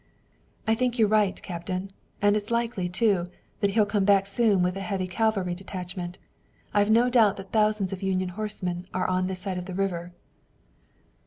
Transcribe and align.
"I 0.65 0.73
think 0.73 0.97
you're 0.97 1.07
right, 1.07 1.39
Captain, 1.43 1.91
and 2.23 2.35
it's 2.35 2.49
likely, 2.49 2.89
too, 2.89 3.29
that 3.59 3.69
he'll 3.69 3.85
come 3.85 4.03
back 4.03 4.25
soon 4.25 4.63
with 4.63 4.75
a 4.75 4.79
heavy 4.81 5.05
cavalry 5.05 5.53
detachment. 5.53 6.17
I've 6.73 6.89
no 6.89 7.07
doubt 7.07 7.37
that 7.37 7.51
thousands 7.51 7.93
of 7.93 8.01
Union 8.01 8.29
horsemen 8.29 8.87
are 8.95 9.21
this 9.21 9.41
side 9.41 9.59
of 9.59 9.65
the 9.65 9.75
river." 9.75 10.11